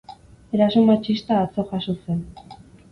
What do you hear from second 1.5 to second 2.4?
jazo zen.